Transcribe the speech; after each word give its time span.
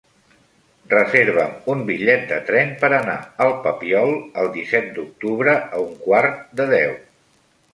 Reserva'm 0.93 1.51
un 1.73 1.83
bitllet 1.89 2.23
de 2.31 2.39
tren 2.47 2.71
per 2.85 2.91
anar 2.99 3.19
al 3.45 3.53
Papiol 3.67 4.15
el 4.45 4.49
disset 4.59 4.91
d'octubre 4.97 5.55
a 5.67 5.83
un 5.91 5.95
quart 6.09 6.45
de 6.63 6.67
deu. 6.77 6.99